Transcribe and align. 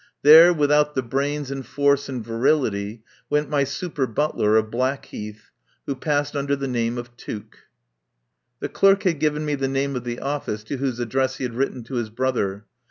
There, 0.23 0.51
without 0.51 0.95
the 0.95 1.03
brains 1.03 1.51
and 1.51 1.63
force 1.63 2.09
and 2.09 2.25
virility, 2.25 3.03
went 3.29 3.49
my 3.51 3.63
super 3.63 4.07
butler 4.07 4.57
of 4.57 4.71
Black 4.71 5.05
heath, 5.05 5.51
who 5.85 5.93
passed 5.95 6.35
under 6.35 6.55
the 6.55 6.67
name 6.67 6.97
of 6.97 7.15
Tuke. 7.17 7.67
The 8.61 8.69
clerk 8.69 9.03
had 9.03 9.19
given 9.19 9.45
me 9.45 9.53
the 9.53 9.67
name 9.67 9.95
of 9.95 10.03
the 10.03 10.19
office 10.19 10.63
to 10.63 10.77
whose 10.77 10.99
address 10.99 11.35
he 11.35 11.43
had 11.43 11.53
written 11.53 11.83
to 11.83 11.97
his 11.97 12.09
brother. 12.09 12.65